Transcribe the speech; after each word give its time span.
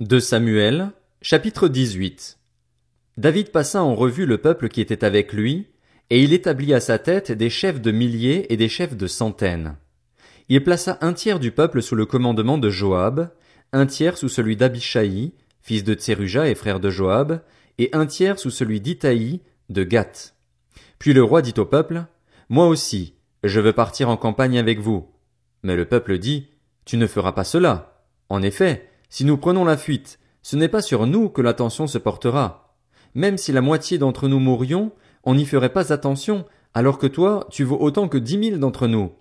De 0.00 0.20
Samuel, 0.20 0.92
chapitre 1.22 1.66
18. 1.66 2.38
David 3.16 3.50
passa 3.50 3.82
en 3.82 3.96
revue 3.96 4.26
le 4.26 4.38
peuple 4.38 4.68
qui 4.68 4.80
était 4.80 5.04
avec 5.04 5.32
lui, 5.32 5.66
et 6.10 6.22
il 6.22 6.32
établit 6.32 6.72
à 6.72 6.78
sa 6.78 7.00
tête 7.00 7.32
des 7.32 7.50
chefs 7.50 7.80
de 7.80 7.90
milliers 7.90 8.52
et 8.52 8.56
des 8.56 8.68
chefs 8.68 8.96
de 8.96 9.08
centaines. 9.08 9.74
Il 10.48 10.62
plaça 10.62 10.98
un 11.00 11.14
tiers 11.14 11.40
du 11.40 11.50
peuple 11.50 11.82
sous 11.82 11.96
le 11.96 12.06
commandement 12.06 12.58
de 12.58 12.70
Joab, 12.70 13.32
un 13.72 13.86
tiers 13.86 14.16
sous 14.16 14.28
celui 14.28 14.54
d'Abishaï, 14.54 15.32
fils 15.62 15.82
de 15.82 15.94
Tseruja 15.94 16.48
et 16.48 16.54
frère 16.54 16.78
de 16.78 16.90
Joab, 16.90 17.42
et 17.78 17.90
un 17.92 18.06
tiers 18.06 18.38
sous 18.38 18.50
celui 18.50 18.80
d'Itaï, 18.80 19.40
de 19.68 19.82
Gath. 19.82 20.36
Puis 21.00 21.12
le 21.12 21.24
roi 21.24 21.42
dit 21.42 21.54
au 21.56 21.64
peuple, 21.64 22.04
Moi 22.48 22.68
aussi, 22.68 23.14
je 23.42 23.58
veux 23.58 23.72
partir 23.72 24.10
en 24.10 24.16
campagne 24.16 24.60
avec 24.60 24.78
vous. 24.78 25.10
Mais 25.64 25.74
le 25.74 25.86
peuple 25.86 26.18
dit, 26.18 26.46
Tu 26.84 26.98
ne 26.98 27.08
feras 27.08 27.32
pas 27.32 27.42
cela. 27.42 28.04
En 28.28 28.42
effet, 28.42 28.87
si 29.08 29.24
nous 29.24 29.36
prenons 29.36 29.64
la 29.64 29.76
fuite, 29.76 30.18
ce 30.42 30.56
n'est 30.56 30.68
pas 30.68 30.82
sur 30.82 31.06
nous 31.06 31.28
que 31.28 31.42
l'attention 31.42 31.86
se 31.86 31.98
portera. 31.98 32.76
Même 33.14 33.38
si 33.38 33.52
la 33.52 33.60
moitié 33.60 33.98
d'entre 33.98 34.28
nous 34.28 34.38
mourions, 34.38 34.92
on 35.24 35.34
n'y 35.34 35.46
ferait 35.46 35.72
pas 35.72 35.92
attention, 35.92 36.46
alors 36.74 36.98
que 36.98 37.06
toi, 37.06 37.46
tu 37.50 37.64
vaux 37.64 37.78
autant 37.80 38.08
que 38.08 38.18
dix 38.18 38.38
mille 38.38 38.58
d'entre 38.58 38.86
nous. 38.86 39.12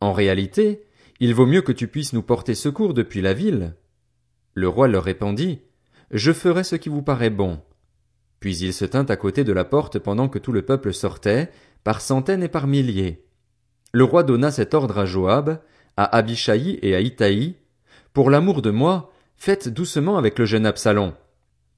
En 0.00 0.12
réalité, 0.12 0.84
il 1.20 1.34
vaut 1.34 1.46
mieux 1.46 1.62
que 1.62 1.72
tu 1.72 1.86
puisses 1.86 2.12
nous 2.12 2.22
porter 2.22 2.54
secours 2.54 2.94
depuis 2.94 3.20
la 3.20 3.34
ville. 3.34 3.74
Le 4.54 4.68
roi 4.68 4.88
leur 4.88 5.04
répondit, 5.04 5.60
Je 6.10 6.32
ferai 6.32 6.64
ce 6.64 6.76
qui 6.76 6.88
vous 6.88 7.02
paraît 7.02 7.30
bon. 7.30 7.60
Puis 8.40 8.56
il 8.58 8.72
se 8.72 8.86
tint 8.86 9.04
à 9.04 9.16
côté 9.16 9.44
de 9.44 9.52
la 9.52 9.64
porte 9.64 9.98
pendant 9.98 10.28
que 10.28 10.38
tout 10.38 10.52
le 10.52 10.62
peuple 10.62 10.94
sortait, 10.94 11.50
par 11.84 12.00
centaines 12.00 12.42
et 12.42 12.48
par 12.48 12.66
milliers. 12.66 13.26
Le 13.92 14.04
roi 14.04 14.22
donna 14.22 14.50
cet 14.50 14.72
ordre 14.72 14.98
à 14.98 15.04
Joab, 15.04 15.60
à 15.96 16.16
Abishaï 16.16 16.78
et 16.82 16.94
à 16.94 17.00
Itaï, 17.00 17.56
Pour 18.14 18.30
l'amour 18.30 18.62
de 18.62 18.70
moi, 18.70 19.09
faites 19.42 19.70
doucement 19.70 20.18
avec 20.18 20.38
le 20.38 20.44
jeune 20.44 20.66
Absalom. 20.66 21.14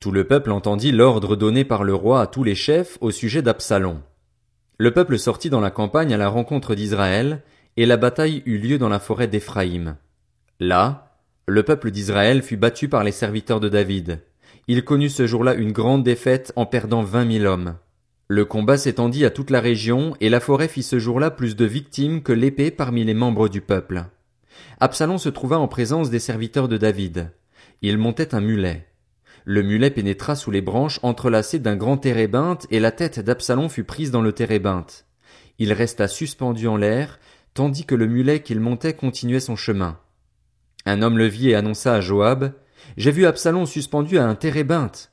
Tout 0.01 0.11
le 0.11 0.25
peuple 0.25 0.51
entendit 0.51 0.91
l'ordre 0.91 1.37
donné 1.37 1.65
par 1.65 1.85
le 1.85 1.95
roi 1.95 2.21
à 2.21 2.27
tous 2.27 2.43
les 2.43 2.57
chefs 2.57 2.99
au 3.01 3.13
sujet 3.13 3.41
d'Absalom. 3.41 4.01
Le 4.79 4.91
peuple 4.91 5.17
sortit 5.17 5.49
dans 5.49 5.61
la 5.61 5.71
campagne 5.71 6.13
à 6.13 6.17
la 6.17 6.29
rencontre 6.29 6.75
d'Israël, 6.75 7.41
et 7.77 7.87
la 7.87 7.97
bataille 7.97 8.43
eut 8.47 8.59
lieu 8.59 8.79
dans 8.79 8.89
la 8.89 8.99
forêt 8.99 9.29
d'Éphraïm. 9.29 9.95
Là, 10.59 11.15
le 11.47 11.63
peuple 11.63 11.93
d'Israël 11.93 12.43
fut 12.43 12.57
battu 12.57 12.89
par 12.89 13.05
les 13.05 13.13
serviteurs 13.13 13.61
de 13.61 13.69
David. 13.69 14.19
Il 14.67 14.85
connut 14.85 15.09
ce 15.09 15.29
jour-là 15.29 15.55
une 15.55 15.71
grande 15.71 16.03
défaite 16.03 16.53
en 16.57 16.67
perdant 16.67 17.05
vingt 17.05 17.25
mille 17.25 17.47
hommes. 17.47 17.77
Le 18.27 18.45
combat 18.45 18.77
s'étendit 18.77 19.25
à 19.25 19.31
toute 19.31 19.51
la 19.51 19.61
région, 19.61 20.17
et 20.21 20.31
la 20.31 20.41
forêt 20.41 20.67
fit 20.67 20.83
ce 20.83 20.99
jour-là 20.99 21.31
plus 21.31 21.55
de 21.55 21.65
victimes 21.65 22.25
que 22.25 22.33
l'épée 22.33 22.73
parmi 22.73 23.05
les 23.05 23.15
membres 23.15 23.49
du 23.49 23.61
peuple. 23.61 24.07
Absalom 24.81 25.19
se 25.19 25.29
trouva 25.29 25.61
en 25.61 25.69
présence 25.69 26.11
des 26.11 26.19
serviteurs 26.19 26.67
de 26.67 26.77
David. 26.77 27.31
Il 27.83 27.99
montait 27.99 28.35
un 28.35 28.41
mulet. 28.41 28.87
Le 29.45 29.63
mulet 29.63 29.91
pénétra 29.91 30.37
sous 30.37 30.53
les 30.53 30.61
branches 30.61 31.01
entrelacées 31.03 31.59
d'un 31.59 31.75
grand 31.75 31.99
térébinthe, 31.99 32.67
et 32.71 32.79
la 32.79 32.93
tête 32.93 33.19
d'Absalom 33.19 33.69
fut 33.69 33.83
prise 33.83 34.13
dans 34.13 34.23
le 34.23 34.33
térébinthe. 34.33 35.07
Il 35.59 35.73
resta 35.73 36.07
suspendu 36.07 36.69
en 36.69 36.77
l'air, 36.77 37.19
tandis 37.55 37.85
que 37.85 37.97
le 37.97 38.07
mulet 38.07 38.41
qu'il 38.41 38.61
montait 38.61 38.95
continuait 38.95 39.41
son 39.41 39.57
chemin. 39.57 39.99
Un 40.87 41.03
homme 41.03 41.19
le 41.19 41.27
vit 41.27 41.51
et 41.51 41.55
annonça 41.57 41.95
à 41.95 42.01
Joab, 42.01 42.53
J'ai 42.97 43.11
vu 43.11 43.27
Absalom 43.27 43.67
suspendu 43.67 44.19
à 44.19 44.27
un 44.27 44.35
térébinthe. 44.37 45.13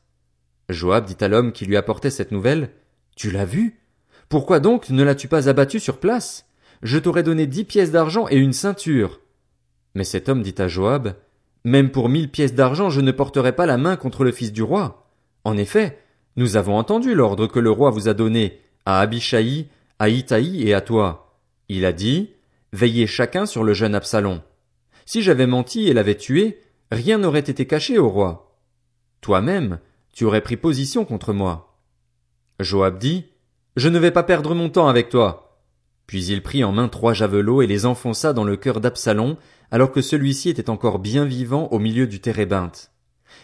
Joab 0.69 1.05
dit 1.05 1.23
à 1.23 1.27
l'homme 1.27 1.51
qui 1.51 1.65
lui 1.65 1.75
apportait 1.75 2.09
cette 2.11 2.31
nouvelle, 2.31 2.69
Tu 3.15 3.31
l'as 3.31 3.45
vu? 3.45 3.79
Pourquoi 4.27 4.59
donc 4.59 4.91
ne 4.91 5.03
l'as-tu 5.03 5.27
pas 5.27 5.49
abattu 5.49 5.79
sur 5.79 5.99
place? 5.99 6.45
Je 6.83 6.99
t'aurais 6.99 7.23
donné 7.23 7.47
dix 7.47 7.63
pièces 7.63 7.91
d'argent 7.91 8.27
et 8.29 8.37
une 8.37 8.53
ceinture. 8.53 9.21
Mais 9.95 10.03
cet 10.03 10.29
homme 10.29 10.43
dit 10.43 10.55
à 10.59 10.67
Joab, 10.67 11.15
Même 11.63 11.91
pour 11.91 12.09
mille 12.09 12.29
pièces 12.29 12.53
d'argent 12.53 12.89
je 12.89 13.01
ne 13.01 13.11
porterai 13.11 13.55
pas 13.55 13.65
la 13.65 13.77
main 13.77 13.95
contre 13.95 14.23
le 14.23 14.31
fils 14.31 14.51
du 14.51 14.63
roi. 14.63 15.07
En 15.43 15.57
effet, 15.57 15.99
nous 16.35 16.57
avons 16.57 16.77
entendu 16.77 17.15
l'ordre 17.15 17.47
que 17.47 17.59
le 17.59 17.71
roi 17.71 17.89
vous 17.89 18.07
a 18.07 18.13
donné 18.13 18.59
à 18.85 18.99
Abishaï, 19.01 19.67
à 19.99 20.09
Itaï 20.09 20.67
et 20.67 20.73
à 20.73 20.81
toi. 20.81 21.35
Il 21.67 21.85
a 21.85 21.91
dit, 21.91 22.31
Veillez 22.71 23.07
chacun 23.07 23.45
sur 23.45 23.63
le 23.63 23.73
jeune 23.73 23.95
Absalom. 23.95 24.41
Si 25.05 25.21
j'avais 25.21 25.47
menti 25.47 25.87
et 25.87 25.93
l'avais 25.93 26.15
tué, 26.15 26.59
rien 26.91 27.17
n'aurait 27.17 27.39
été 27.39 27.65
caché 27.65 27.97
au 27.97 28.09
roi. 28.09 28.57
Toi-même, 29.21 29.79
tu 30.13 30.23
aurais 30.25 30.41
pris 30.41 30.55
position 30.55 31.03
contre 31.03 31.33
moi. 31.33 31.77
Joab 32.59 32.97
dit, 32.97 33.25
Je 33.75 33.89
ne 33.89 33.99
vais 33.99 34.11
pas 34.11 34.23
perdre 34.23 34.53
mon 34.53 34.69
temps 34.69 34.87
avec 34.87 35.09
toi. 35.09 35.48
Puis 36.09 36.25
il 36.25 36.41
prit 36.41 36.63
en 36.63 36.71
main 36.71 36.87
trois 36.87 37.13
javelots 37.13 37.61
et 37.61 37.67
les 37.67 37.85
enfonça 37.85 38.33
dans 38.33 38.43
le 38.43 38.57
cœur 38.57 38.81
d'Absalom, 38.81 39.35
alors 39.69 39.91
que 39.91 40.01
celui-ci 40.01 40.49
était 40.49 40.71
encore 40.71 40.97
bien 40.97 41.23
vivant 41.23 41.67
au 41.67 41.77
milieu 41.77 42.07
du 42.07 42.19
térébinthe. 42.19 42.89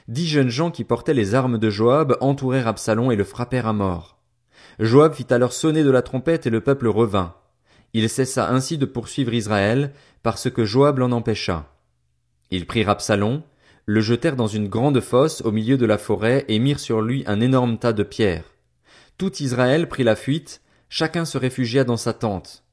Dix 0.07 0.27
jeunes 0.27 0.49
gens 0.49 0.71
qui 0.71 0.83
portaient 0.83 1.13
les 1.13 1.35
armes 1.35 1.59
de 1.59 1.69
Joab 1.69 2.17
entourèrent 2.21 2.67
Absalom 2.67 3.11
et 3.11 3.15
le 3.15 3.23
frappèrent 3.23 3.67
à 3.67 3.73
mort. 3.73 4.17
Joab 4.79 5.13
fit 5.13 5.31
alors 5.31 5.53
sonner 5.53 5.83
de 5.83 5.91
la 5.91 6.01
trompette 6.01 6.47
et 6.47 6.49
le 6.49 6.59
peuple 6.59 6.87
revint. 6.87 7.35
Il 7.93 8.09
cessa 8.09 8.49
ainsi 8.49 8.79
de 8.79 8.87
poursuivre 8.87 9.35
Israël, 9.35 9.91
parce 10.23 10.49
que 10.49 10.65
Joab 10.65 10.97
l'en 10.97 11.11
empêcha. 11.11 11.71
Ils 12.49 12.65
prirent 12.65 12.89
Absalom, 12.89 13.43
le 13.85 14.01
jetèrent 14.01 14.35
dans 14.35 14.47
une 14.47 14.69
grande 14.69 15.01
fosse 15.01 15.41
au 15.41 15.51
milieu 15.51 15.77
de 15.77 15.85
la 15.85 15.99
forêt 15.99 16.45
et 16.47 16.57
mirent 16.57 16.79
sur 16.79 17.01
lui 17.01 17.23
un 17.27 17.41
énorme 17.41 17.77
tas 17.77 17.93
de 17.93 18.01
pierres. 18.01 18.55
Tout 19.19 19.43
Israël 19.43 19.87
prit 19.87 20.03
la 20.03 20.15
fuite, 20.15 20.63
chacun 20.97 21.25
se 21.25 21.37
réfugia 21.37 21.83
dans 21.83 21.97
sa 21.97 22.13
tente. 22.13 22.63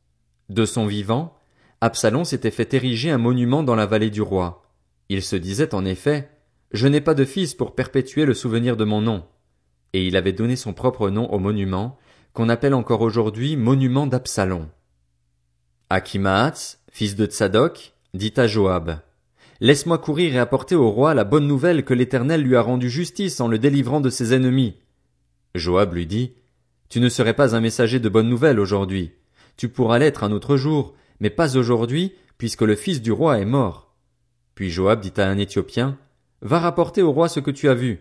De 0.49 0.65
son 0.65 0.87
vivant, 0.87 1.37
Absalom 1.81 2.25
s'était 2.25 2.53
fait 2.53 2.73
ériger 2.73 3.11
un 3.11 3.19
monument 3.19 3.65
dans 3.65 3.75
la 3.75 3.85
vallée 3.85 4.11
du 4.11 4.23
roi. 4.23 4.63
Il 5.09 5.23
se 5.23 5.35
disait 5.35 5.75
en 5.75 5.85
effet, 5.85 6.31
Je 6.71 6.87
n'ai 6.87 7.01
pas 7.01 7.15
de 7.15 7.25
fils 7.25 7.57
pour 7.57 7.75
perpétuer 7.75 8.25
le 8.25 8.33
souvenir 8.33 8.77
de 8.77 8.85
mon 8.85 9.01
nom. 9.01 9.25
Et 9.93 10.07
il 10.07 10.17
avait 10.17 10.33
donné 10.33 10.55
son 10.55 10.73
propre 10.73 11.11
nom 11.11 11.33
au 11.33 11.41
monument, 11.41 11.99
qu'on 12.33 12.49
appelle 12.49 12.75
encore 12.75 13.01
aujourd'hui 13.01 13.57
monument 13.57 14.07
d'Absalom. 14.07 14.69
Akimaats, 15.91 16.77
fils 16.93 17.17
de 17.17 17.27
Tsadok, 17.27 17.93
dit 18.15 18.35
à 18.37 18.47
Joab, 18.47 19.01
Laisse-moi 19.59 19.99
courir 19.99 20.37
et 20.37 20.39
apporter 20.39 20.77
au 20.77 20.93
roi 20.93 21.15
la 21.15 21.25
bonne 21.25 21.49
nouvelle 21.49 21.85
que 21.85 21.93
l'Éternel 21.93 22.43
lui 22.43 22.55
a 22.55 22.63
rendu 22.63 22.89
justice 22.89 23.41
en 23.41 23.49
le 23.49 23.59
délivrant 23.59 24.01
de 24.01 24.11
ses 24.11 24.33
ennemis. 24.33 24.77
Joab 25.57 25.95
lui 25.95 26.07
dit, 26.07 26.35
Tu 26.93 27.01
ne 27.01 27.09
serais 27.09 27.33
pas 27.33 27.57
un 27.57 27.63
messager 27.63 28.01
de 28.01 28.11
bonne 28.11 28.29
nouvelle 28.29 28.61
aujourd'hui. 28.61 29.13
Tu 29.57 29.71
pourras 29.71 29.99
l'être 29.99 30.25
un 30.25 30.31
autre 30.31 30.59
jour, 30.59 30.93
mais 31.21 31.31
pas 31.31 31.57
aujourd'hui, 31.57 32.13
puisque 32.37 32.61
le 32.61 32.77
fils 32.77 33.01
du 33.01 33.13
roi 33.13 33.39
est 33.39 33.47
mort. 33.47 33.95
Puis 34.55 34.69
Joab 34.69 35.01
dit 35.01 35.19
à 35.19 35.27
un 35.27 35.39
Éthiopien, 35.39 35.97
Va 36.43 36.59
rapporter 36.59 37.01
au 37.01 37.11
roi 37.11 37.31
ce 37.31 37.41
que 37.41 37.51
tu 37.51 37.71
as 37.71 37.75
vu. 37.75 38.01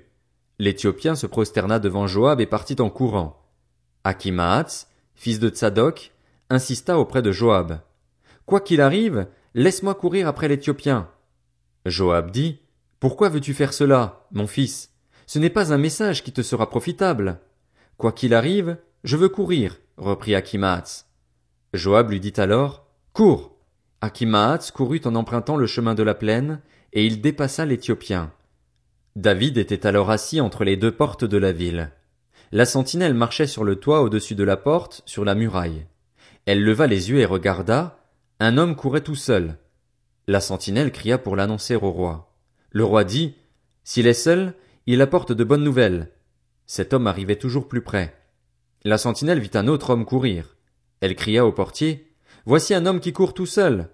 L'Éthiopien 0.60 1.16
se 1.16 1.26
prosterna 1.26 1.80
devant 1.80 2.06
Joab 2.06 2.42
et 2.42 2.46
partit 2.46 2.82
en 2.82 2.90
courant. 2.90 3.42
Akimaats, 4.04 4.88
fils 5.16 5.40
de 5.40 5.48
Tsadok, 5.48 6.12
insista 6.50 7.00
auprès 7.00 7.22
de 7.22 7.32
Joab. 7.32 7.80
Quoi 8.46 8.60
qu'il 8.60 8.82
arrive, 8.82 9.26
laisse-moi 9.54 9.96
courir 9.96 10.28
après 10.28 10.50
l'Éthiopien. 10.50 11.08
Joab 11.86 12.30
dit, 12.30 12.60
Pourquoi 13.00 13.30
veux-tu 13.30 13.54
faire 13.54 13.72
cela, 13.72 14.28
mon 14.34 14.48
fils? 14.48 14.92
Ce 15.28 15.40
n'est 15.40 15.50
pas 15.50 15.72
un 15.72 15.78
message 15.78 16.26
qui 16.26 16.34
te 16.34 16.42
sera 16.42 16.70
profitable. 16.70 17.40
Quoi 18.02 18.14
qu'il 18.14 18.34
arrive, 18.34 18.78
je 19.04 19.16
veux 19.16 19.30
courir, 19.30 19.78
reprit 19.96 20.34
Akimaats. 20.34 21.06
Joab 21.76 22.10
lui 22.10 22.20
dit 22.20 22.34
alors, 22.38 22.88
Cours! 23.14 23.56
Akimaats 24.02 24.72
courut 24.74 25.02
en 25.06 25.14
empruntant 25.14 25.56
le 25.56 25.68
chemin 25.68 25.94
de 25.94 26.02
la 26.02 26.16
plaine, 26.16 26.62
et 26.94 27.06
il 27.06 27.22
dépassa 27.22 27.64
l'Éthiopien. 27.64 28.32
David 29.16 29.60
était 29.60 29.86
alors 29.86 30.10
assis 30.10 30.42
entre 30.42 30.64
les 30.64 30.78
deux 30.78 30.92
portes 30.92 31.26
de 31.26 31.38
la 31.38 31.52
ville. 31.52 31.92
La 32.52 32.66
sentinelle 32.66 33.14
marchait 33.14 33.46
sur 33.46 33.64
le 33.64 33.76
toit 33.76 34.02
au-dessus 34.02 34.34
de 34.34 34.44
la 34.44 34.58
porte, 34.58 35.04
sur 35.06 35.24
la 35.24 35.36
muraille. 35.36 35.86
Elle 36.48 36.64
leva 36.64 36.88
les 36.88 37.12
yeux 37.12 37.20
et 37.20 37.26
regarda. 37.26 38.00
Un 38.40 38.58
homme 38.58 38.76
courait 38.76 39.02
tout 39.02 39.14
seul. 39.14 39.60
La 40.26 40.42
sentinelle 40.42 40.92
cria 40.92 41.20
pour 41.20 41.36
l'annoncer 41.36 41.76
au 41.76 41.92
roi. 41.92 42.34
Le 42.72 42.84
roi 42.84 43.04
dit, 43.04 43.36
S'il 43.84 44.08
est 44.08 44.16
seul, 44.16 44.56
il 44.88 45.04
apporte 45.04 45.34
de 45.34 45.44
bonnes 45.44 45.64
nouvelles. 45.64 46.10
Cet 46.66 46.94
homme 46.94 47.08
arrivait 47.08 47.36
toujours 47.36 47.68
plus 47.68 47.82
près. 47.82 48.16
La 48.84 48.98
sentinelle 48.98 49.40
vit 49.40 49.52
un 49.54 49.68
autre 49.68 49.92
homme 49.92 50.06
courir. 50.06 50.56
Elle 51.02 51.16
cria 51.16 51.46
au 51.46 51.52
portier, 51.52 52.08
Voici 52.46 52.74
un 52.74 52.86
homme 52.88 53.00
qui 53.00 53.14
court 53.14 53.34
tout 53.34 53.46
seul. 53.46 53.90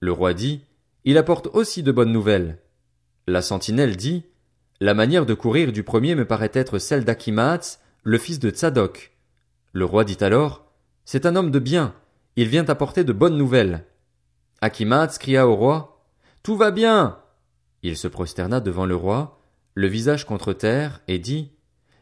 Le 0.00 0.12
roi 0.12 0.32
dit, 0.32 0.64
Il 1.04 1.18
apporte 1.18 1.48
aussi 1.52 1.82
de 1.82 1.92
bonnes 1.92 2.12
nouvelles. 2.12 2.58
La 3.26 3.42
sentinelle 3.42 3.96
dit, 3.96 4.24
La 4.80 4.94
manière 4.94 5.26
de 5.26 5.34
courir 5.34 5.72
du 5.72 5.82
premier 5.82 6.14
me 6.14 6.26
paraît 6.26 6.50
être 6.54 6.78
celle 6.78 7.04
d'Akimaats, 7.04 7.78
le 8.02 8.18
fils 8.18 8.38
de 8.38 8.50
Tsadok. 8.50 9.12
Le 9.72 9.84
roi 9.84 10.04
dit 10.04 10.18
alors, 10.20 10.72
c'est 11.04 11.26
un 11.26 11.36
homme 11.36 11.50
de 11.50 11.58
bien. 11.58 11.94
Il 12.36 12.48
vient 12.48 12.68
apporter 12.68 13.04
de 13.04 13.12
bonnes 13.12 13.36
nouvelles. 13.36 13.84
Akimaats 14.60 15.18
cria 15.18 15.46
au 15.46 15.54
roi. 15.54 16.06
Tout 16.42 16.56
va 16.56 16.70
bien. 16.70 17.18
Il 17.82 17.96
se 17.96 18.08
prosterna 18.08 18.60
devant 18.60 18.86
le 18.86 18.96
roi, 18.96 19.40
le 19.74 19.86
visage 19.86 20.24
contre 20.24 20.52
terre, 20.52 21.02
et 21.08 21.18
dit. 21.18 21.52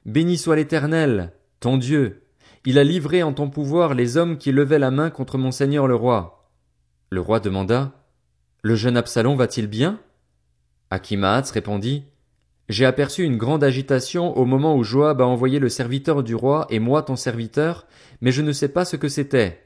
Béni 0.07 0.39
soit 0.39 0.57
l'Éternel, 0.57 1.33
ton 1.61 1.77
Dieu. 1.77 2.27
Il 2.65 2.79
a 2.79 2.85
livré 2.85 3.23
en 3.23 3.33
ton 3.33 3.51
pouvoir 3.51 3.95
les 3.95 4.17
hommes 4.17 4.39
qui 4.39 4.53
levaient 4.53 4.79
la 4.79 4.91
main 4.91 5.11
contre 5.11 5.39
mon 5.39 5.51
seigneur 5.51 5.87
le 5.87 5.95
roi. 5.95 6.51
Le 7.11 7.21
roi 7.21 7.41
demanda. 7.41 7.93
Le 8.63 8.75
jeune 8.75 8.97
Absalom 8.97 9.37
va-t-il 9.37 9.67
bien? 9.67 10.01
Akimaats 10.91 11.51
répondit. 11.53 12.05
J'ai 12.69 12.87
aperçu 12.87 13.25
une 13.25 13.37
grande 13.37 13.65
agitation 13.65 14.37
au 14.37 14.45
moment 14.45 14.77
où 14.77 14.85
Joab 14.85 15.21
a 15.21 15.27
envoyé 15.27 15.59
le 15.59 15.69
serviteur 15.69 16.23
du 16.23 16.35
roi 16.35 16.67
et 16.71 16.79
moi 16.79 17.03
ton 17.03 17.17
serviteur, 17.17 17.87
mais 18.21 18.33
je 18.33 18.43
ne 18.43 18.53
sais 18.53 18.69
pas 18.69 18.85
ce 18.85 18.97
que 18.97 19.09
c'était. 19.09 19.61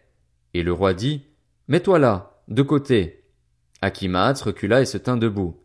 Et 0.54 0.62
le 0.62 0.72
roi 0.72 0.94
dit, 0.94 1.22
Mets-toi 1.68 1.98
là, 1.98 2.40
de 2.48 2.62
côté. 2.62 3.24
Akimaatz 3.82 4.42
recula 4.42 4.80
et 4.80 4.86
se 4.86 4.98
tint 4.98 5.16
debout. 5.16 5.60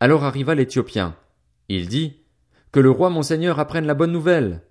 Alors 0.00 0.24
arriva 0.24 0.54
l'Éthiopien. 0.54 1.16
Il 1.68 1.88
dit, 1.88 2.21
Que 2.72 2.80
le 2.80 2.90
roi 2.90 3.10
mon 3.10 3.20
seigneur 3.20 3.60
apprenne 3.60 3.84
la 3.84 3.92
bonne 3.92 4.12
nouvelle. 4.12 4.62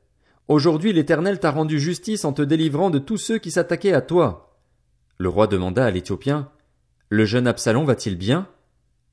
Aujourd'hui 0.47 0.91
l'Éternel 0.91 1.39
t'a 1.39 1.51
rendu 1.51 1.79
justice 1.79 2.25
en 2.25 2.33
te 2.33 2.41
délivrant 2.41 2.89
de 2.89 2.97
tous 2.97 3.17
ceux 3.17 3.37
qui 3.37 3.51
s'attaquaient 3.51 3.93
à 3.93 4.01
toi. 4.01 4.57
Le 5.19 5.29
roi 5.29 5.45
demanda 5.45 5.85
à 5.85 5.91
l'Éthiopien, 5.91 6.49
Le 7.09 7.25
jeune 7.25 7.45
Absalom 7.45 7.85
va-t-il 7.85 8.17
bien? 8.17 8.47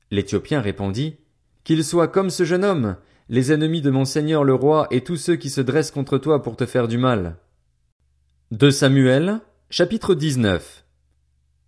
L'Éthiopien 0.09 0.59
répondit, 0.59 1.17
Qu'il 1.63 1.83
soit 1.83 2.07
comme 2.07 2.31
ce 2.31 2.45
jeune 2.45 2.65
homme, 2.65 2.95
les 3.29 3.51
ennemis 3.51 3.81
de 3.81 3.91
mon 3.91 4.05
seigneur 4.05 4.43
le 4.43 4.55
roi 4.55 4.87
et 4.89 5.01
tous 5.01 5.17
ceux 5.17 5.35
qui 5.35 5.51
se 5.51 5.61
dressent 5.61 5.91
contre 5.91 6.17
toi 6.17 6.41
pour 6.41 6.55
te 6.55 6.65
faire 6.65 6.87
du 6.87 6.97
mal. 6.97 7.37
De 8.49 8.71
Samuel, 8.71 9.39
chapitre 9.69 10.15
19. 10.15 10.83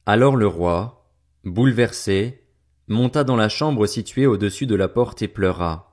Alors 0.08 0.36
le 0.36 0.48
roi, 0.48 1.08
bouleversé, 1.44 2.48
monta 2.88 3.24
dans 3.24 3.36
la 3.36 3.48
chambre 3.48 3.86
située 3.86 4.26
au-dessus 4.26 4.66
de 4.66 4.74
la 4.74 4.88
porte 4.88 5.22
et 5.22 5.28
pleura. 5.28 5.91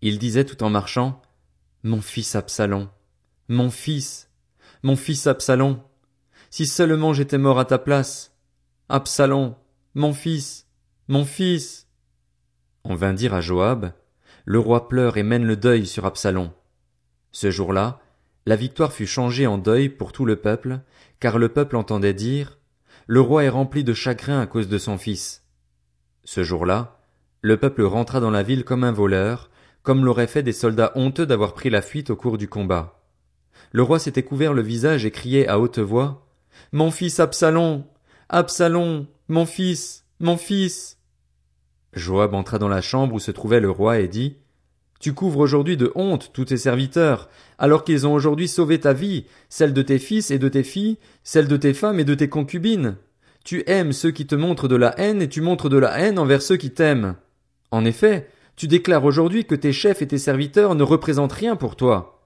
Il 0.00 0.18
disait 0.18 0.44
tout 0.44 0.62
en 0.62 0.70
marchant, 0.70 1.22
Mon 1.82 2.00
fils 2.00 2.34
Absalom, 2.34 2.88
mon 3.48 3.70
fils, 3.70 4.30
mon 4.82 4.96
fils 4.96 5.26
Absalom, 5.26 5.80
si 6.50 6.66
seulement 6.66 7.12
j'étais 7.12 7.38
mort 7.38 7.58
à 7.58 7.64
ta 7.64 7.78
place. 7.78 8.34
Absalom, 8.88 9.54
mon 9.94 10.12
fils, 10.12 10.66
mon 11.08 11.24
fils. 11.24 11.88
On 12.84 12.94
vint 12.94 13.12
dire 13.12 13.34
à 13.34 13.40
Joab, 13.40 13.92
le 14.44 14.58
roi 14.58 14.88
pleure 14.88 15.16
et 15.16 15.22
mène 15.22 15.44
le 15.44 15.56
deuil 15.56 15.86
sur 15.86 16.06
Absalom. 16.06 16.50
Ce 17.32 17.50
jour-là, 17.50 18.00
la 18.46 18.56
victoire 18.56 18.92
fut 18.92 19.06
changée 19.06 19.46
en 19.46 19.58
deuil 19.58 19.88
pour 19.88 20.12
tout 20.12 20.24
le 20.24 20.36
peuple, 20.36 20.80
car 21.20 21.38
le 21.38 21.50
peuple 21.50 21.76
entendait 21.76 22.14
dire, 22.14 22.58
le 23.06 23.20
roi 23.20 23.44
est 23.44 23.50
rempli 23.50 23.84
de 23.84 23.92
chagrin 23.92 24.40
à 24.40 24.46
cause 24.46 24.68
de 24.68 24.78
son 24.78 24.96
fils. 24.96 25.44
Ce 26.24 26.42
jour-là, 26.42 27.00
le 27.42 27.56
peuple 27.56 27.82
rentra 27.82 28.20
dans 28.20 28.30
la 28.30 28.42
ville 28.42 28.64
comme 28.64 28.84
un 28.84 28.92
voleur, 28.92 29.50
comme 29.82 30.04
l'auraient 30.04 30.26
fait 30.26 30.42
des 30.42 30.52
soldats 30.52 30.92
honteux 30.94 31.26
d'avoir 31.26 31.54
pris 31.54 31.70
la 31.70 31.82
fuite 31.82 32.10
au 32.10 32.16
cours 32.16 32.38
du 32.38 32.48
combat. 32.48 33.00
Le 33.72 33.82
roi 33.82 33.98
s'était 33.98 34.22
couvert 34.22 34.54
le 34.54 34.62
visage 34.62 35.04
et 35.04 35.10
criait 35.10 35.48
à 35.48 35.58
haute 35.58 35.78
voix, 35.78 36.26
Mon 36.72 36.90
fils 36.90 37.20
Absalom! 37.20 37.84
Absalom! 38.28 39.06
Mon 39.28 39.46
fils! 39.46 40.04
Mon 40.20 40.36
fils! 40.36 40.98
Joab 41.92 42.34
entra 42.34 42.58
dans 42.58 42.68
la 42.68 42.80
chambre 42.80 43.14
où 43.14 43.18
se 43.18 43.30
trouvait 43.30 43.60
le 43.60 43.70
roi 43.70 43.98
et 43.98 44.08
dit, 44.08 44.36
Tu 45.00 45.12
couvres 45.14 45.40
aujourd'hui 45.40 45.76
de 45.76 45.92
honte 45.94 46.30
tous 46.32 46.46
tes 46.46 46.56
serviteurs, 46.56 47.28
alors 47.58 47.84
qu'ils 47.84 48.06
ont 48.06 48.12
aujourd'hui 48.12 48.48
sauvé 48.48 48.80
ta 48.80 48.92
vie, 48.92 49.26
celle 49.48 49.72
de 49.72 49.82
tes 49.82 49.98
fils 49.98 50.30
et 50.30 50.38
de 50.38 50.48
tes 50.48 50.62
filles, 50.62 50.98
celle 51.22 51.48
de 51.48 51.56
tes 51.56 51.74
femmes 51.74 52.00
et 52.00 52.04
de 52.04 52.14
tes 52.14 52.28
concubines. 52.28 52.96
Tu 53.44 53.64
aimes 53.66 53.92
ceux 53.92 54.10
qui 54.10 54.26
te 54.26 54.34
montrent 54.34 54.68
de 54.68 54.76
la 54.76 54.98
haine 54.98 55.22
et 55.22 55.28
tu 55.28 55.40
montres 55.40 55.68
de 55.68 55.78
la 55.78 55.98
haine 55.98 56.18
envers 56.18 56.42
ceux 56.42 56.56
qui 56.56 56.70
t'aiment. 56.70 57.16
En 57.70 57.84
effet, 57.84 58.28
tu 58.58 58.66
déclares 58.66 59.04
aujourd'hui 59.04 59.44
que 59.44 59.54
tes 59.54 59.72
chefs 59.72 60.02
et 60.02 60.08
tes 60.08 60.18
serviteurs 60.18 60.74
ne 60.74 60.82
représentent 60.82 61.32
rien 61.32 61.54
pour 61.54 61.76
toi. 61.76 62.24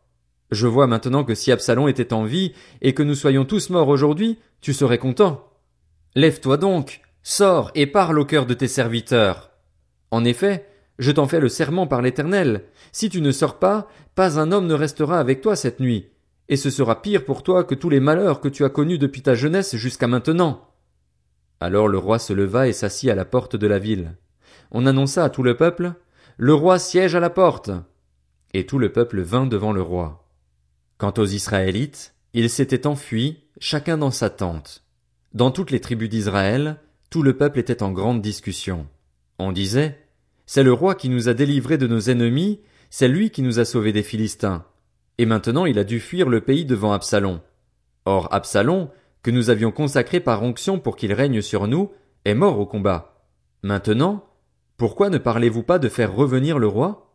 Je 0.50 0.67
vois 0.67 0.87
maintenant 0.87 1.25
que 1.25 1.34
si 1.34 1.52
Absalom 1.52 1.88
était 1.88 2.14
en 2.14 2.25
vie 2.25 2.55
et 2.81 2.94
que 2.94 3.02
nous 3.02 3.14
soyons 3.14 3.44
tous 3.44 3.69
morts 3.69 3.88
aujourd'hui, 3.88 4.38
tu 4.62 4.73
serais 4.73 4.96
content. 4.96 5.46
Lève-toi 6.14 6.56
donc, 6.56 7.02
sors 7.23 7.70
et 7.75 7.87
parle 7.87 8.19
au 8.19 8.25
cœur 8.25 8.46
de 8.46 8.55
tes 8.55 8.67
serviteurs. 8.67 9.50
En 10.11 10.25
effet, 10.25 10.67
je 10.99 11.11
t'en 11.11 11.26
fais 11.26 11.38
le 11.38 11.50
serment 11.50 11.87
par 11.87 12.00
l'Éternel. 12.00 12.64
Si 12.93 13.11
tu 13.11 13.20
ne 13.20 13.31
sors 13.31 13.58
pas, 13.58 13.88
pas 14.14 14.40
un 14.40 14.52
homme 14.52 14.67
ne 14.67 14.75
restera 14.75 15.19
avec 15.19 15.43
toi 15.43 15.55
cette 15.55 15.81
nuit. 15.81 16.08
Et 16.49 16.56
ce 16.56 16.70
sera 16.70 17.02
pire 17.02 17.26
pour 17.26 17.43
toi 17.43 17.62
que 17.62 17.75
tous 17.75 17.90
les 17.90 18.00
malheurs 18.00 18.40
que 18.40 18.49
tu 18.49 18.64
as 18.64 18.70
connus 18.70 18.99
depuis 18.99 19.20
ta 19.20 19.34
jeunesse 19.34 19.76
jusqu'à 19.76 20.06
maintenant. 20.06 20.70
Alors 21.61 21.88
le 21.88 21.99
roi 21.99 22.19
se 22.19 22.32
leva 22.32 22.69
et 22.69 22.73
s'assit 22.73 23.11
à 23.11 23.14
la 23.14 23.26
porte 23.26 23.55
de 23.55 23.67
la 23.67 23.79
ville. 23.79 24.17
On 24.70 24.87
annonça 24.87 25.25
à 25.25 25.29
tout 25.29 25.43
le 25.43 25.58
peuple, 25.58 25.93
Le 26.38 26.55
roi 26.55 26.79
siège 26.79 27.14
à 27.14 27.20
la 27.20 27.31
porte. 27.31 27.70
Et 28.55 28.67
tout 28.67 28.79
le 28.79 28.93
peuple 28.93 29.20
vint 29.20 29.46
devant 29.46 29.73
le 29.73 29.82
roi. 29.82 30.29
Quant 30.99 31.14
aux 31.19 31.26
Israélites, 31.26 32.14
ils 32.32 32.50
s'étaient 32.50 32.87
enfuis, 32.87 33.44
chacun 33.58 33.99
dans 33.99 34.11
sa 34.11 34.31
tente. 34.31 34.84
Dans 35.34 35.50
toutes 35.50 35.70
les 35.70 35.81
tribus 35.81 36.08
d'Israël, 36.08 36.79
tout 37.11 37.23
le 37.23 37.37
peuple 37.37 37.58
était 37.58 37.82
en 37.82 37.93
grande 37.93 38.23
discussion. 38.23 38.87
On 39.38 39.52
disait, 39.52 39.99
c'est 40.46 40.62
le 40.62 40.73
roi 40.73 40.94
qui 40.94 41.08
nous 41.08 41.29
a 41.29 41.34
délivrés 41.34 41.79
de 41.79 41.87
nos 41.87 42.00
ennemis, 42.00 42.61
c'est 42.90 43.08
lui 43.08 43.31
qui 43.31 43.43
nous 43.43 43.58
a 43.58 43.64
sauvés 43.64 43.93
des 43.93 44.02
Philistins. 44.02 44.64
Et 45.19 45.26
maintenant 45.26 45.67
il 45.67 45.79
a 45.79 45.84
dû 45.84 46.00
fuir 46.00 46.29
le 46.29 46.40
pays 46.40 46.64
devant 46.64 46.93
Absalom. 46.93 47.40
Or 48.05 48.32
Absalom, 48.32 48.88
que 49.23 49.31
nous 49.31 49.50
avions 49.50 49.73
consacré 49.73 50.20
par 50.20 50.43
onction 50.43 50.79
pour 50.79 50.96
qu'il 50.96 51.12
règne 51.12 51.43
sur 51.43 51.69
nous, 51.69 51.93
est 52.25 52.34
mort 52.34 52.58
au 52.58 52.67
combat. 52.67 53.26
Maintenant, 53.62 54.25
pourquoi 54.82 55.11
ne 55.11 55.19
parlez-vous 55.19 55.62
pas 55.62 55.79
de 55.79 55.88
faire 55.88 56.12
revenir 56.12 56.58
le 56.58 56.67
roi? 56.67 57.14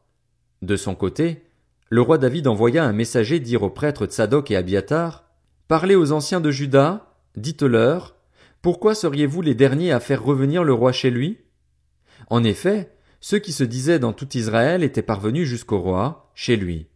De 0.62 0.78
son 0.78 0.96
côté, 0.96 1.44
le 1.90 2.00
roi 2.00 2.18
David 2.18 2.48
envoya 2.48 2.86
un 2.86 2.94
messager 2.94 3.42
dire 3.42 3.62
aux 3.62 3.70
prêtres 3.70 4.06
Tsadok 4.06 4.52
et 4.52 4.56
Abiatar, 4.56 5.26
Parlez 5.68 5.96
aux 5.96 6.14
anciens 6.14 6.40
de 6.40 6.50
Juda, 6.50 7.14
dites-leur, 7.36 8.16
pourquoi 8.62 8.96
seriez-vous 8.96 9.42
les 9.42 9.54
derniers 9.54 9.92
à 9.92 10.00
faire 10.00 10.24
revenir 10.24 10.64
le 10.64 10.72
roi 10.72 10.94
chez 10.94 11.10
lui? 11.10 11.40
En 12.30 12.42
effet, 12.46 12.96
ceux 13.20 13.40
qui 13.40 13.52
se 13.52 13.66
disaient 13.66 14.00
dans 14.00 14.14
tout 14.14 14.38
Israël 14.38 14.82
étaient 14.82 15.02
parvenus 15.02 15.46
jusqu'au 15.46 15.82
roi, 15.82 16.32
chez 16.36 16.56
lui. 16.56 16.88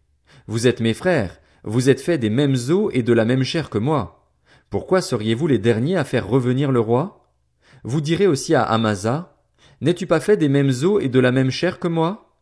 Vous 0.47 0.67
êtes 0.67 0.79
mes 0.79 0.93
frères, 0.93 1.41
vous 1.65 1.89
êtes 1.89 1.99
faits 1.99 2.21
des 2.21 2.29
mêmes 2.29 2.55
os 2.69 2.89
et 2.93 3.03
de 3.03 3.11
la 3.11 3.25
même 3.25 3.43
chair 3.43 3.69
que 3.69 3.77
moi. 3.77 4.31
Pourquoi 4.69 5.01
seriez-vous 5.01 5.47
les 5.47 5.59
derniers 5.59 5.97
à 5.97 6.05
faire 6.05 6.29
revenir 6.29 6.71
le 6.71 6.79
roi? 6.79 7.29
Vous 7.83 7.99
direz 7.99 8.27
aussi 8.27 8.55
à 8.55 8.63
Amasa, 8.63 9.31
N'es-tu 9.81 10.05
pas 10.05 10.19
fait 10.19 10.37
des 10.37 10.47
mêmes 10.47 10.71
os 10.83 11.03
et 11.03 11.09
de 11.09 11.19
la 11.19 11.31
même 11.31 11.49
chair 11.49 11.79
que 11.79 11.87
moi? 11.87 12.37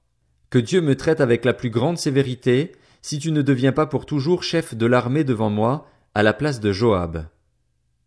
Que 0.50 0.60
Dieu 0.60 0.82
me 0.82 0.96
traite 0.96 1.22
avec 1.22 1.46
la 1.46 1.54
plus 1.54 1.70
grande 1.70 1.98
sévérité, 1.98 2.74
si 3.02 3.18
tu 3.18 3.32
ne 3.32 3.42
deviens 3.42 3.72
pas 3.72 3.86
pour 3.86 4.06
toujours 4.06 4.44
chef 4.44 4.76
de 4.76 4.86
l'armée 4.86 5.24
devant 5.24 5.50
moi, 5.50 5.88
à 6.14 6.22
la 6.22 6.34
place 6.34 6.60
de 6.60 6.74
Joab. 6.74 7.26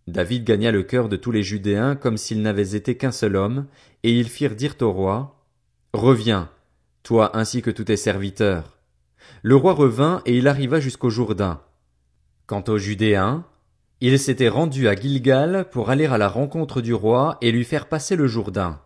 David 0.07 0.45
gagna 0.45 0.71
le 0.71 0.83
cœur 0.83 1.09
de 1.09 1.17
tous 1.17 1.31
les 1.31 1.43
Judéens 1.43 1.97
comme 1.97 2.19
s'ils 2.19 2.43
n'avaient 2.43 2.75
été 2.75 2.97
qu'un 2.97 3.13
seul 3.13 3.37
homme, 3.37 3.67
et 4.03 4.13
ils 4.13 4.29
firent 4.29 4.55
dire 4.55 4.75
au 4.83 4.93
roi, 4.93 5.39
Reviens, 5.95 6.51
toi 7.03 7.35
ainsi 7.35 7.63
que 7.63 7.71
tous 7.71 7.85
tes 7.85 7.97
serviteurs. 7.97 8.79
Le 9.43 9.57
roi 9.57 9.73
revint 9.73 10.21
et 10.27 10.37
il 10.37 10.47
arriva 10.47 10.79
jusqu'au 10.79 11.09
Jourdain. 11.09 11.63
Quant 12.47 12.65
aux 12.69 12.79
Judéens, 12.79 13.47
ils 14.03 14.19
s'étaient 14.19 14.49
rendus 14.49 14.89
à 14.89 14.97
Gilgal 14.97 15.69
pour 15.71 15.89
aller 15.89 16.07
à 16.07 16.19
la 16.19 16.29
rencontre 16.29 16.83
du 16.83 16.93
roi 16.93 17.39
et 17.41 17.53
lui 17.53 17.65
faire 17.65 17.89
passer 17.89 18.17
le 18.17 18.27
Jourdain. 18.27 18.81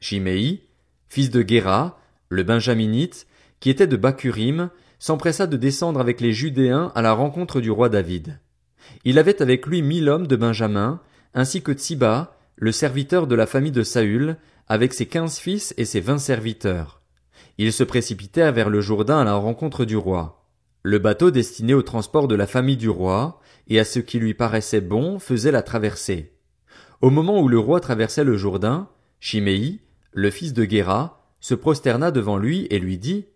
Chiméi, 0.00 0.62
fils 1.08 1.30
de 1.30 1.42
Guéra, 1.42 1.98
le 2.28 2.42
Benjaminite, 2.42 3.26
qui 3.60 3.70
était 3.70 3.86
de 3.86 3.96
Bakurim, 3.96 4.70
s'empressa 4.98 5.46
de 5.46 5.56
descendre 5.56 6.00
avec 6.00 6.20
les 6.20 6.32
Judéens 6.32 6.92
à 6.94 7.02
la 7.02 7.12
rencontre 7.12 7.60
du 7.60 7.70
roi 7.70 7.88
David. 7.88 8.38
Il 9.04 9.18
avait 9.18 9.42
avec 9.42 9.66
lui 9.66 9.82
mille 9.82 10.08
hommes 10.08 10.26
de 10.26 10.36
Benjamin, 10.36 11.00
ainsi 11.34 11.62
que 11.62 11.72
Tsiba, 11.72 12.36
le 12.56 12.72
serviteur 12.72 13.26
de 13.26 13.34
la 13.34 13.46
famille 13.46 13.72
de 13.72 13.82
Saül, 13.82 14.36
avec 14.66 14.92
ses 14.92 15.06
quinze 15.06 15.38
fils 15.38 15.74
et 15.76 15.84
ses 15.84 16.00
vingt 16.00 16.18
serviteurs. 16.18 17.00
Ils 17.58 17.72
se 17.72 17.84
précipitèrent 17.84 18.52
vers 18.52 18.70
le 18.70 18.80
Jourdain 18.80 19.18
à 19.18 19.24
la 19.24 19.34
rencontre 19.34 19.84
du 19.84 19.96
roi. 19.96 20.46
Le 20.82 20.98
bateau 20.98 21.30
destiné 21.30 21.74
au 21.74 21.82
transport 21.82 22.28
de 22.28 22.34
la 22.34 22.46
famille 22.46 22.76
du 22.76 22.88
roi, 22.88 23.40
et 23.68 23.78
à 23.78 23.84
ce 23.84 23.98
qui 23.98 24.18
lui 24.18 24.34
paraissait 24.34 24.80
bon, 24.80 25.18
faisait 25.18 25.50
la 25.50 25.62
traversée. 25.62 26.32
Au 27.00 27.10
moment 27.10 27.40
où 27.40 27.48
le 27.48 27.58
roi 27.58 27.80
traversait 27.80 28.24
le 28.24 28.36
Jourdain, 28.36 28.88
le 30.12 30.30
fils 30.30 30.52
de 30.52 30.64
Guéra, 30.64 31.18
se 31.40 31.54
prosterna 31.54 32.10
devant 32.10 32.36
lui 32.36 32.66
et 32.70 32.78
lui 32.78 32.98
dit, 32.98 33.26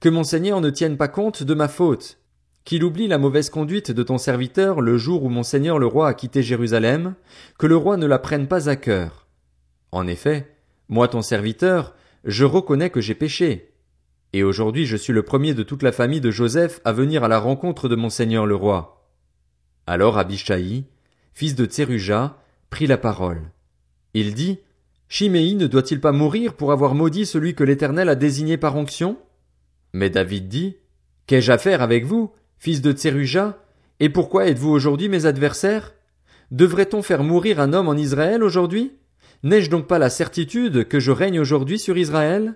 Que 0.00 0.08
mon 0.08 0.24
seigneur 0.24 0.60
ne 0.60 0.70
tienne 0.70 0.96
pas 0.96 1.08
compte 1.08 1.42
de 1.42 1.54
ma 1.54 1.68
faute, 1.68 2.18
qu'il 2.64 2.84
oublie 2.84 3.08
la 3.08 3.18
mauvaise 3.18 3.50
conduite 3.50 3.90
de 3.90 4.02
ton 4.02 4.18
serviteur 4.18 4.80
le 4.80 4.98
jour 4.98 5.24
où 5.24 5.28
mon 5.28 5.42
seigneur 5.42 5.78
le 5.78 5.86
roi 5.86 6.08
a 6.08 6.14
quitté 6.14 6.42
Jérusalem, 6.42 7.14
que 7.58 7.66
le 7.66 7.76
roi 7.76 7.96
ne 7.96 8.06
la 8.06 8.18
prenne 8.18 8.46
pas 8.46 8.68
à 8.68 8.76
cœur. 8.76 9.26
En 9.92 10.06
effet, 10.06 10.56
moi 10.88 11.08
ton 11.08 11.22
serviteur, 11.22 11.94
je 12.24 12.44
reconnais 12.44 12.90
que 12.90 13.00
j'ai 13.00 13.14
péché. 13.14 13.74
Et 14.32 14.42
aujourd'hui 14.44 14.86
je 14.86 14.96
suis 14.96 15.12
le 15.12 15.22
premier 15.22 15.54
de 15.54 15.62
toute 15.62 15.82
la 15.82 15.92
famille 15.92 16.20
de 16.20 16.30
Joseph 16.30 16.80
à 16.84 16.92
venir 16.92 17.24
à 17.24 17.28
la 17.28 17.40
rencontre 17.40 17.88
de 17.88 17.96
mon 17.96 18.10
seigneur 18.10 18.46
le 18.46 18.54
roi. 18.54 19.08
Alors 19.86 20.18
Abishai, 20.18 20.84
fils 21.32 21.54
de 21.54 21.64
Tseruja, 21.64 22.38
prit 22.68 22.86
la 22.86 22.98
parole. 22.98 23.50
Il 24.14 24.34
dit, 24.34 24.60
Chiméi 25.12 25.56
ne 25.56 25.66
doit-il 25.66 26.00
pas 26.00 26.12
mourir 26.12 26.54
pour 26.54 26.70
avoir 26.70 26.94
maudit 26.94 27.26
celui 27.26 27.56
que 27.56 27.64
l'Éternel 27.64 28.08
a 28.08 28.14
désigné 28.14 28.56
par 28.56 28.76
onction? 28.76 29.18
Mais 29.92 30.08
David 30.08 30.46
dit, 30.46 30.76
Qu'ai-je 31.26 31.50
à 31.50 31.58
faire 31.58 31.82
avec 31.82 32.06
vous, 32.06 32.32
fils 32.58 32.80
de 32.80 32.92
Tseruja? 32.92 33.58
Et 33.98 34.08
pourquoi 34.08 34.46
êtes-vous 34.46 34.70
aujourd'hui 34.70 35.08
mes 35.08 35.26
adversaires? 35.26 35.94
Devrait-on 36.52 37.02
faire 37.02 37.24
mourir 37.24 37.58
un 37.58 37.72
homme 37.72 37.88
en 37.88 37.94
Israël 37.94 38.44
aujourd'hui? 38.44 38.92
N'ai-je 39.42 39.68
donc 39.68 39.88
pas 39.88 39.98
la 39.98 40.10
certitude 40.10 40.86
que 40.86 41.00
je 41.00 41.10
règne 41.10 41.40
aujourd'hui 41.40 41.80
sur 41.80 41.98
Israël? 41.98 42.54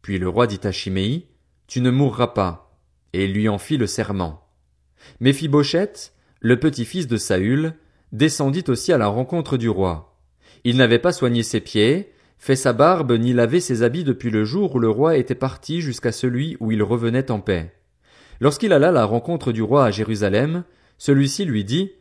Puis 0.00 0.18
le 0.18 0.30
roi 0.30 0.46
dit 0.46 0.60
à 0.64 0.72
Chiméi, 0.72 1.26
Tu 1.66 1.82
ne 1.82 1.90
mourras 1.90 2.28
pas. 2.28 2.78
Et 3.12 3.26
il 3.26 3.34
lui 3.34 3.46
en 3.50 3.58
fit 3.58 3.76
le 3.76 3.86
serment. 3.86 4.48
Méphibosheth, 5.20 6.14
le 6.40 6.58
petit-fils 6.58 7.08
de 7.08 7.18
Saül, 7.18 7.74
descendit 8.12 8.64
aussi 8.68 8.90
à 8.90 8.96
la 8.96 9.08
rencontre 9.08 9.58
du 9.58 9.68
roi. 9.68 10.13
Il 10.64 10.78
n'avait 10.78 10.98
pas 10.98 11.12
soigné 11.12 11.42
ses 11.42 11.60
pieds, 11.60 12.12
fait 12.38 12.56
sa 12.56 12.72
barbe 12.72 13.12
ni 13.12 13.32
lavé 13.32 13.60
ses 13.60 13.82
habits 13.82 14.04
depuis 14.04 14.30
le 14.30 14.44
jour 14.44 14.74
où 14.74 14.78
le 14.78 14.88
roi 14.88 15.16
était 15.16 15.34
parti 15.34 15.80
jusqu'à 15.80 16.12
celui 16.12 16.56
où 16.60 16.72
il 16.72 16.82
revenait 16.82 17.30
en 17.30 17.40
paix. 17.40 17.72
Lorsqu'il 18.40 18.72
alla 18.72 18.88
à 18.88 18.92
la 18.92 19.04
rencontre 19.04 19.52
du 19.52 19.62
roi 19.62 19.84
à 19.84 19.90
Jérusalem, 19.90 20.64
celui-ci 20.98 21.44
lui 21.44 21.64
dit, 21.64 21.92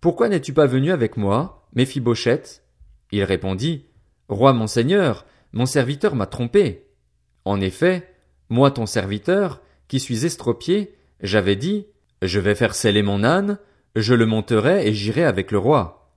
Pourquoi 0.00 0.28
n'es-tu 0.28 0.52
pas 0.52 0.66
venu 0.66 0.90
avec 0.90 1.16
moi, 1.16 1.66
Méphibosheth? 1.74 2.62
Il 3.12 3.24
répondit, 3.24 3.86
Roi 4.28 4.52
mon 4.52 4.66
seigneur, 4.66 5.24
mon 5.52 5.66
serviteur 5.66 6.14
m'a 6.14 6.26
trompé. 6.26 6.86
En 7.44 7.60
effet, 7.60 8.14
moi 8.48 8.70
ton 8.70 8.86
serviteur, 8.86 9.62
qui 9.86 10.00
suis 10.00 10.26
estropié, 10.26 10.94
j'avais 11.22 11.56
dit, 11.56 11.86
Je 12.22 12.40
vais 12.40 12.54
faire 12.54 12.74
sceller 12.74 13.02
mon 13.02 13.24
âne, 13.24 13.58
je 13.96 14.14
le 14.14 14.26
monterai 14.26 14.86
et 14.86 14.92
j'irai 14.92 15.24
avec 15.24 15.50
le 15.50 15.58
roi. 15.58 16.12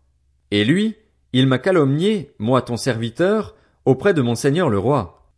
Et 0.51 0.65
lui, 0.65 0.96
il 1.33 1.47
m'a 1.47 1.59
calomnié, 1.59 2.33
moi 2.39 2.61
ton 2.61 2.77
serviteur, 2.77 3.55
auprès 3.85 4.13
de 4.13 4.21
mon 4.21 4.35
seigneur 4.35 4.69
le 4.69 4.77
roi. 4.77 5.29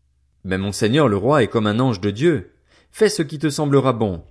Mais 0.44 0.58
mon 0.58 0.72
seigneur 0.72 1.08
le 1.08 1.18
roi 1.18 1.44
est 1.44 1.48
comme 1.48 1.68
un 1.68 1.80
ange 1.80 2.02
de 2.02 2.10
Dieu. 2.10 2.54
Fais 2.92 3.10
ce 3.10 3.22
qui 3.22 3.40
te 3.40 3.50
semblera 3.50 3.94
bon. 3.94 4.24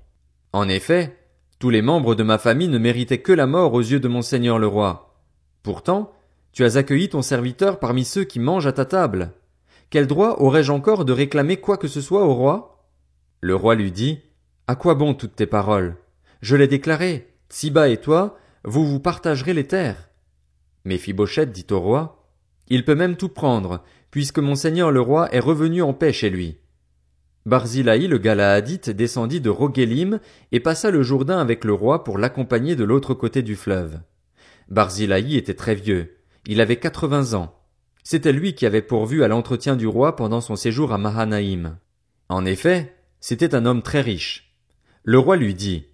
En 0.52 0.68
effet, 0.68 1.16
tous 1.58 1.70
les 1.70 1.82
membres 1.82 2.14
de 2.14 2.22
ma 2.22 2.38
famille 2.38 2.68
ne 2.68 2.78
méritaient 2.78 3.22
que 3.22 3.32
la 3.32 3.46
mort 3.46 3.72
aux 3.74 3.80
yeux 3.80 4.00
de 4.00 4.08
mon 4.08 4.22
seigneur 4.22 4.58
le 4.58 4.66
roi. 4.66 5.14
Pourtant, 5.62 6.12
tu 6.52 6.64
as 6.64 6.76
accueilli 6.76 7.08
ton 7.08 7.22
serviteur 7.22 7.78
parmi 7.78 8.04
ceux 8.04 8.24
qui 8.24 8.40
mangent 8.40 8.66
à 8.66 8.72
ta 8.72 8.84
table. 8.84 9.32
Quel 9.88 10.06
droit 10.06 10.36
aurais-je 10.40 10.72
encore 10.72 11.04
de 11.04 11.12
réclamer 11.12 11.58
quoi 11.58 11.76
que 11.76 11.88
ce 11.88 12.00
soit 12.00 12.24
au 12.24 12.34
roi? 12.34 12.88
Le 13.40 13.54
roi 13.54 13.74
lui 13.74 13.92
dit, 13.92 14.20
À 14.66 14.74
quoi 14.74 14.94
bon 14.94 15.14
toutes 15.14 15.36
tes 15.36 15.46
paroles? 15.46 15.96
Je 16.40 16.56
l'ai 16.56 16.66
déclaré, 16.66 17.34
Tsiba 17.48 17.88
et 17.88 17.98
toi, 17.98 18.36
vous 18.64 18.84
vous 18.84 19.00
partagerez 19.00 19.54
les 19.54 19.66
terres. 19.66 20.08
Méphibosheth 20.84 21.52
dit 21.52 21.66
au 21.70 21.80
roi, 21.80 22.26
Il 22.68 22.84
peut 22.84 22.94
même 22.94 23.16
tout 23.16 23.28
prendre, 23.28 23.82
puisque 24.10 24.38
mon 24.38 24.54
seigneur 24.54 24.90
le 24.90 25.00
roi 25.00 25.32
est 25.34 25.40
revenu 25.40 25.82
en 25.82 25.92
paix 25.94 26.12
chez 26.12 26.30
lui. 26.30 26.58
Barzilaï 27.44 28.06
le 28.06 28.18
Galaadite 28.18 28.90
descendit 28.90 29.40
de 29.40 29.50
Rogélim 29.50 30.20
et 30.52 30.60
passa 30.60 30.90
le 30.90 31.02
Jourdain 31.02 31.38
avec 31.38 31.64
le 31.64 31.72
roi 31.72 32.04
pour 32.04 32.18
l'accompagner 32.18 32.76
de 32.76 32.84
l'autre 32.84 33.14
côté 33.14 33.42
du 33.42 33.56
fleuve. 33.56 34.00
Barzilaï 34.68 35.36
était 35.36 35.54
très 35.54 35.74
vieux. 35.74 36.18
Il 36.46 36.60
avait 36.60 36.76
quatre-vingts 36.76 37.34
ans. 37.34 37.58
C'était 38.04 38.32
lui 38.32 38.54
qui 38.54 38.66
avait 38.66 38.82
pourvu 38.82 39.24
à 39.24 39.28
l'entretien 39.28 39.76
du 39.76 39.86
roi 39.86 40.16
pendant 40.16 40.40
son 40.40 40.56
séjour 40.56 40.92
à 40.92 40.98
Mahanaïm. 40.98 41.78
En 42.28 42.44
effet, 42.44 42.96
c'était 43.20 43.54
un 43.54 43.66
homme 43.66 43.82
très 43.82 44.00
riche. 44.00 44.56
Le 45.04 45.18
roi 45.18 45.36
lui 45.36 45.54
dit, 45.54 45.86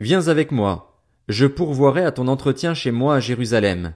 Viens 0.00 0.28
avec 0.28 0.50
moi. 0.50 1.00
Je 1.28 1.46
pourvoirai 1.46 2.04
à 2.04 2.12
ton 2.12 2.28
entretien 2.28 2.74
chez 2.74 2.90
moi 2.90 3.16
à 3.16 3.20
Jérusalem. 3.20 3.94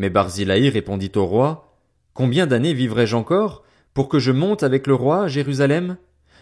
Mais 0.00 0.08
Barzillai 0.08 0.70
répondit 0.70 1.12
au 1.16 1.26
roi, 1.26 1.76
Combien 2.14 2.46
d'années 2.46 2.72
vivrai-je 2.72 3.14
encore 3.14 3.64
pour 3.92 4.08
que 4.08 4.18
je 4.18 4.32
monte 4.32 4.62
avec 4.62 4.86
le 4.86 4.94
roi 4.94 5.24
à 5.24 5.28
Jérusalem? 5.28 5.98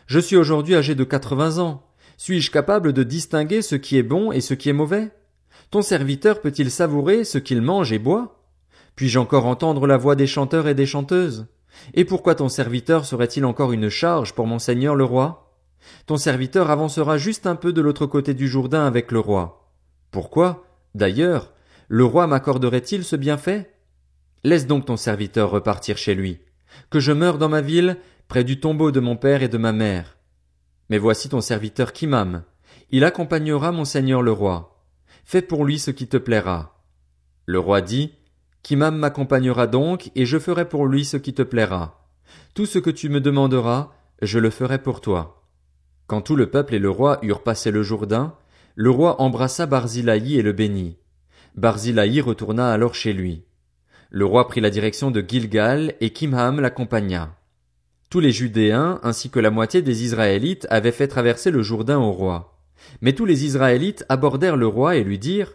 Je 0.07 0.21
suis 0.21 0.37
aujourd'hui 0.37 0.77
âgé 0.77 0.95
de 0.95 1.03
quatre-vingts 1.03 1.59
ans. 1.59 1.83
Suis-je 2.19 2.53
capable 2.53 2.93
de 2.93 3.03
distinguer 3.03 3.61
ce 3.63 3.75
qui 3.75 3.97
est 3.97 4.05
bon 4.05 4.31
et 4.31 4.41
ce 4.41 4.55
qui 4.55 4.69
est 4.69 4.73
mauvais? 4.73 5.11
Ton 5.73 5.83
serviteur 5.83 6.41
peut-il 6.41 6.71
savourer 6.71 7.25
ce 7.25 7.39
qu'il 7.39 7.61
mange 7.61 7.91
et 7.93 7.99
boit? 7.99 8.45
Puis-je 8.95 9.19
encore 9.19 9.47
entendre 9.47 9.89
la 9.89 9.97
voix 9.97 10.15
des 10.15 10.29
chanteurs 10.29 10.69
et 10.69 10.77
des 10.77 10.87
chanteuses? 10.87 11.49
Et 11.95 12.05
pourquoi 12.05 12.37
ton 12.37 12.49
serviteur 12.49 13.07
serait-il 13.07 13.45
encore 13.45 13.73
une 13.73 13.89
charge 13.89 14.35
pour 14.35 14.47
mon 14.47 14.61
seigneur 14.61 14.95
le 14.95 15.03
roi? 15.03 15.53
Ton 16.07 16.17
serviteur 16.17 16.71
avancera 16.71 17.19
juste 17.19 17.45
un 17.45 17.57
peu 17.57 17.73
de 17.73 17.81
l'autre 17.81 18.07
côté 18.07 18.35
du 18.35 18.47
Jourdain 18.47 18.87
avec 18.87 19.11
le 19.11 19.19
roi. 19.19 19.73
Pourquoi, 20.13 20.65
d'ailleurs, 20.95 21.53
le 21.91 22.05
roi 22.05 22.27
m'accorderait-il 22.27 23.03
ce 23.03 23.17
bienfait? 23.17 23.75
Laisse 24.45 24.67
donc 24.67 24.85
ton 24.85 24.99
serviteur 24.99 25.51
repartir 25.51 25.97
chez 25.97 26.15
lui. 26.15 26.39
Que 26.91 27.01
je 27.01 27.13
meure 27.13 27.39
dans 27.39 27.49
ma 27.49 27.63
ville, 27.63 27.97
près 28.29 28.45
du 28.45 28.61
tombeau 28.61 28.91
de 28.91 29.01
mon 29.01 29.17
père 29.17 29.43
et 29.43 29.49
de 29.49 29.57
ma 29.57 29.73
mère. 29.73 30.19
Mais 30.91 30.99
voici 30.99 31.31
ton 31.31 31.41
serviteur 31.41 31.95
Kimam. 31.95 32.43
Il 32.91 33.05
accompagnera 33.05 33.73
mon 33.73 33.87
seigneur 33.87 34.21
le 34.21 34.33
roi. 34.33 34.85
Fais 35.25 35.41
pour 35.41 35.65
lui 35.65 35.79
ce 35.79 35.91
qui 35.91 36.09
te 36.09 36.19
plaira. 36.19 36.85
Le 37.47 37.59
roi 37.59 37.81
dit, 37.81 38.13
Kimam 38.63 38.99
m'accompagnera 38.99 39.67
donc, 39.67 40.11
et 40.15 40.27
je 40.27 40.39
ferai 40.39 40.69
pour 40.69 40.87
lui 40.87 41.07
ce 41.07 41.17
qui 41.17 41.33
te 41.33 41.43
plaira. 41.43 42.07
Tout 42.53 42.67
ce 42.67 42.79
que 42.79 42.91
tu 42.91 43.09
me 43.09 43.23
demanderas, 43.23 43.93
je 44.21 44.39
le 44.39 44.51
ferai 44.51 44.83
pour 44.83 45.01
toi. 45.01 45.47
Quand 46.07 46.21
tout 46.21 46.37
le 46.37 46.51
peuple 46.51 46.75
et 46.75 46.79
le 46.79 46.91
roi 46.91 47.19
eurent 47.23 47.43
passé 47.43 47.71
le 47.71 47.83
Jourdain, 47.83 48.35
le 48.75 48.91
roi 48.91 49.23
embrassa 49.23 49.65
Barzilaï 49.65 50.37
et 50.37 50.43
le 50.43 50.53
bénit. 50.53 50.99
Barzilaï 51.59 52.21
retourna 52.21 52.71
alors 52.71 52.95
chez 52.95 53.13
lui. 53.13 53.43
Le 54.11 54.25
roi 54.25 54.47
prit 54.47 54.61
la 54.61 54.71
direction 54.71 55.11
de 55.11 55.25
Gilgal 55.27 55.95
et 56.01 56.11
Kimham 56.11 56.61
l'accompagna. 56.61 57.35
Tous 58.11 58.21
les 58.21 58.31
Judéens 58.31 59.01
ainsi 59.03 59.29
que 59.29 59.41
la 59.41 59.51
moitié 59.51 59.83
des 59.83 60.05
Israélites 60.05 60.69
avaient 60.71 60.93
fait 60.93 61.09
traverser 61.09 61.51
le 61.51 61.63
Jourdain 61.63 61.99
au 61.99 62.13
roi. 62.13 62.63
Mais 63.01 63.13
tous 63.13 63.25
les 63.25 63.45
Israélites 63.45 64.07
abordèrent 64.09 64.57
le 64.57 64.69
roi 64.69 64.95
et 64.95 65.03
lui 65.03 65.19
dirent 65.19 65.53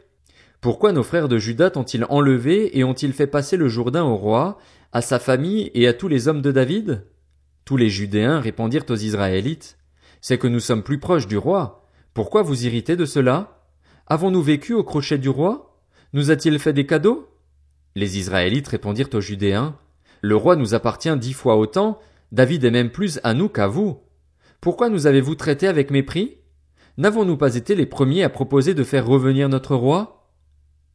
Pourquoi 0.60 0.92
nos 0.92 1.04
frères 1.04 1.30
de 1.30 1.38
Juda 1.38 1.70
t'ont-ils 1.70 2.06
enlevé 2.10 2.78
et 2.78 2.84
ont-ils 2.84 3.14
fait 3.14 3.26
passer 3.26 3.56
le 3.56 3.70
Jourdain 3.70 4.04
au 4.04 4.18
roi, 4.18 4.60
à 4.92 5.00
sa 5.02 5.20
famille 5.20 5.72
et 5.74 5.88
à 5.88 5.94
tous 5.94 6.10
les 6.10 6.28
hommes 6.28 6.42
de 6.42 6.52
David? 6.52 7.06
Tous 7.64 7.78
les 7.78 7.90
Judéens 7.90 8.42
répondirent 8.42 8.90
aux 8.90 8.96
Israélites 8.96 9.78
C'est 10.20 10.38
que 10.38 10.48
nous 10.48 10.60
sommes 10.60 10.84
plus 10.84 11.00
proches 11.00 11.28
du 11.28 11.38
roi. 11.38 11.88
Pourquoi 12.14 12.42
vous 12.42 12.66
irritez 12.66 12.98
de 12.98 13.06
cela? 13.06 13.64
Avons-nous 14.08 14.42
vécu 14.42 14.74
au 14.74 14.84
crochet 14.84 15.18
du 15.18 15.30
roi? 15.30 15.73
Nous 16.14 16.30
a-t-il 16.30 16.60
fait 16.60 16.74
des 16.74 16.86
cadeaux? 16.86 17.28
Les 17.96 18.20
Israélites 18.20 18.68
répondirent 18.68 19.10
aux 19.14 19.22
Judéens, 19.22 19.76
Le 20.22 20.36
roi 20.36 20.56
nous 20.56 20.76
appartient 20.76 21.16
dix 21.18 21.34
fois 21.34 21.58
autant, 21.58 22.00
David 22.32 22.64
est 22.64 22.72
même 22.72 22.92
plus 22.92 23.20
à 23.24 23.34
nous 23.34 23.50
qu'à 23.50 23.68
vous. 23.68 24.00
Pourquoi 24.62 24.90
nous 24.90 25.08
avez-vous 25.08 25.34
traités 25.34 25.68
avec 25.68 25.90
mépris? 25.90 26.38
N'avons-nous 26.98 27.36
pas 27.36 27.56
été 27.56 27.74
les 27.74 27.88
premiers 27.88 28.24
à 28.24 28.30
proposer 28.30 28.76
de 28.76 28.84
faire 28.84 29.08
revenir 29.08 29.50
notre 29.50 29.76
roi? 29.76 30.30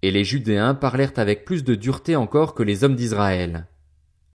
Et 0.02 0.12
les 0.12 0.22
Judéens 0.22 0.74
parlèrent 0.74 1.12
avec 1.16 1.44
plus 1.44 1.64
de 1.64 1.74
dureté 1.74 2.14
encore 2.14 2.54
que 2.54 2.62
les 2.62 2.84
hommes 2.84 2.94
d'Israël. 2.94 3.66